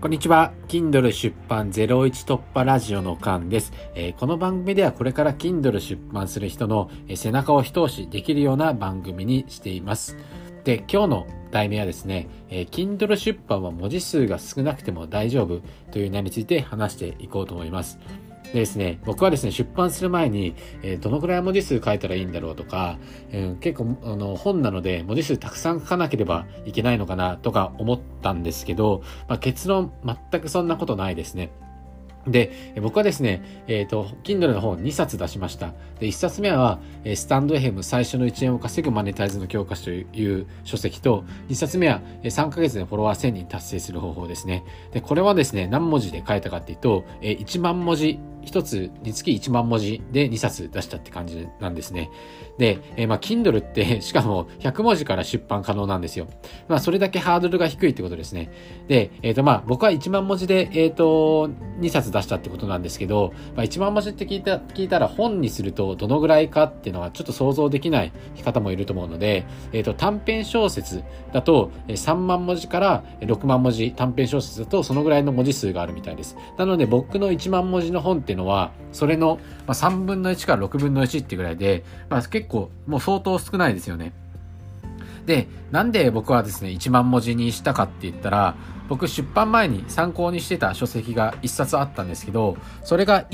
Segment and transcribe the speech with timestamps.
[0.00, 0.54] こんにちは。
[0.66, 10.16] Kindle 出版01突破ラジオのカンです、えー、この番組ではこれから Kindle 出版する人の背中を一押しできるような番組にしています。
[10.64, 15.60] で、今日の題名はですね、えー、Kindle 出版は文字数が少なくても大丈夫
[15.92, 17.98] という名について話していこうと思います。
[18.52, 22.98] でですね、僕はですね、出版する前に、えー、どのくらい文字数書いたらいいんだろうとか、
[23.30, 31.50] えー、結構、あの、本なので文字数たくさん書かなければいけないのかなとか思ったんですけど、まあ、結論、全くそんなことないですね。
[32.26, 35.72] で、僕はですね、えっ、ー、と、Kindle の本2冊出しました。
[35.98, 36.78] で、1冊目は、
[37.14, 44.64] スタンド FM 最初の1円を稼ぐマネタイズの教科書という書籍と、2冊目は3ヶ月でフォロワー1000人達成する方法ですね。
[44.92, 52.10] で、これはですね、何文字で書いたかっていうと、1万文字1つにつき1万文字で2冊出したって感じなんですね。
[52.58, 56.26] で、えー、まあ、Kindle って しかも100文字から出版可能なんですよ。
[56.68, 58.50] まあ、それだけハードルが低いってことですね。
[58.88, 68.12] で、えっ、ー、と、まあ、僕は1万文字で、えっ、ー、と、2冊出したってことなんですけど、まあ、1万文字って聞いた、聞いたら本にするとどのぐらいかっていうのはちょっと想像できない
[68.44, 76.36] 方もいると思うので、えっ、と、短編小説だと3万文字から6万文字、短編小説だとそのぐらいの文字数があるみたいです。
[76.58, 84.12] なので僕の1万文字の本ってっていうのは、それの3分の1から6分の1っていうぐらいで、まあ、結構もう相当少ないですよね。
[85.26, 88.54] で、なんで僕はですね、1万文字にしたかって言ったら、
[88.88, 93.26] 僕出版前に参考にしてた書籍が1冊あったんですけど、それが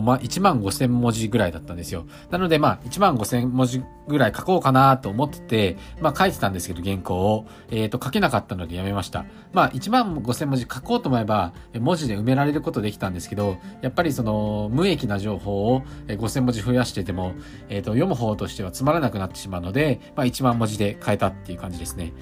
[0.00, 2.06] 万、1万5千文字ぐらいだったんですよ。
[2.30, 7.46] なのでまあ、1万5千文字ぐらい書こうかなと思ってて、まあ書いてたんですけど、原稿を。
[7.70, 9.24] えっ、ー、と、書けなかったのでやめました。
[9.52, 17.34] まあ、1万5千文字書こうと思えば、文字で埋められることできたんですけど、やっぱりその、無益な情報を5千文字増やしてても、
[17.68, 22.12] えっ、ー、と、読む方としてはつまらなくなってしまうので、まあ1万文字で変えたっていう感じですね。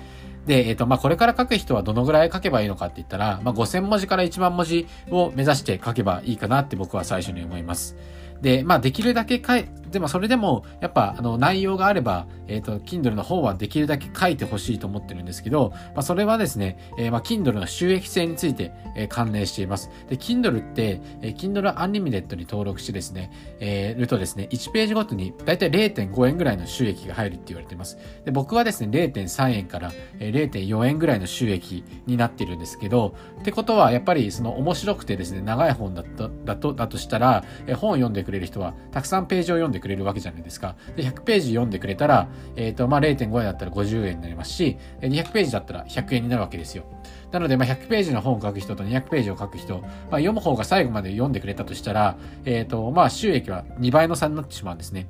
[0.47, 7.97] で、えっ、ー、と、まあ、これから書く人はどのぐらい書けばいいのかって言ったら、まあ、5000文字から1万文字を目指して書けばいいかなって僕は最初に思います。
[8.41, 19.91] で、まあ、できるだけ書い、でもそれでも、やっぱ、あの、内容があれば、えっ、ー、と、Kindle の方はできるだけ書いてほしいと思ってるんですけど、まあ、それはですね、えー、まあ、Kindle の収益性について、えー、関連しています。
[20.09, 23.31] で、Kindle って、えー、Kindle Unlimited に登録してですね、
[23.61, 27.99] えー、るとですね、1ページごとにだいたい0.5円ぐらいの収益が入るって言われています。
[28.25, 40.77] で、僕はですね、0.3円から、えー、0.4円ぐらいの収益になっているんですけど、ってことは、やっぱりその面白くてですね、長い本だと、だと、だとしたら、えー、本を読んでくれる人は、たくさんページを読んでくれるわけじゃないですか。
[40.97, 46.85] で、100ページ読んでくれたら、えっ、ー、と、まあ、0.5円だったら50円になりますし、200ページだったら100円になるわけですよ。
[47.33, 55.07] なので、まあ、100ページの本を書く人と200ページを書く人、まあ、読む方が最後まで読んでくれたとしたら、えっ、ー、と、まあ、収益は2倍の差になってしまうんですね。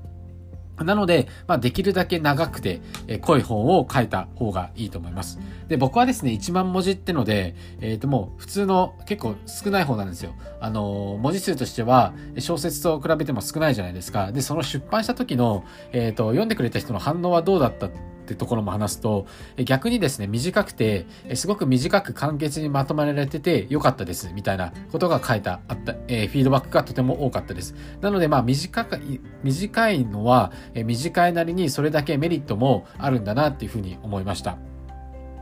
[0.85, 5.39] なので、まあ、できるだけ長くて、え、濃い本を書いた方がいいと思います。
[5.69, 10.35] で、僕はですね、1万文字ってので、えっ、ー、ともう普通の結構少ない方なんですよ。
[10.61, 14.33] あのー、文字数としては小説と比べても少ないじゃないですか。
[14.33, 17.89] で、その出版した時の、えっ、と、読んでくれた人の反応はどうだった
[18.31, 19.27] ってところも話すと、
[19.65, 27.75] 逆にですね、短くて、すごく短く簡潔にまとめられてて良かったです、みたいなことが書いた、あった、えー、フィードバックがとても多かったです。
[28.01, 34.70] なので、まあ、短い、短いのは、えー、短いなりにそれだけメリットもあるんだなっていうふうに思いました。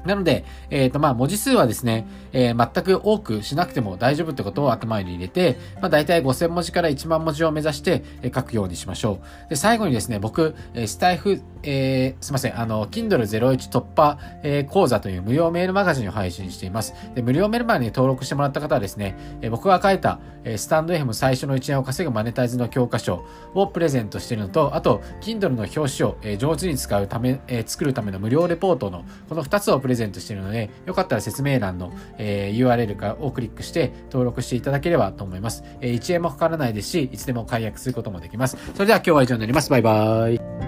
[0.05, 9.51] なので、えっ、ー、と、まあ、文字数はですね、えー、全く多くしなくても大丈夫ってことを頭に入れて、まあ、大体5000文字から1万文字を目指して、えー、書くようにしましょう。
[9.51, 16.95] で、最後にですね、僕、えー、スタイフ、えー、すいません、あの、Kindle 01突破、えー、講座という無料メールマガジンを配信しています。
[17.15, 20.21] で、無料メールマガに登録してもらった方はですね、えー、僕が書いた、
[20.57, 35.65] スタンド FM 最初の1円を稼ぐマネタイズの教科書をプレゼントしているのと、あと、Kindle の表紙を、上手に使うため、作るための無料レポートの、この2つをプレゼントしているので、よかったら説明欄の、URL をクリックして登録していただければと思います。
[35.81, 38.57] 1円もかからないですし、いつでも解約することもできます。
[38.75, 39.71] それでは今日は以上になります。
[39.71, 40.35] バイバー
[40.65, 40.68] イ。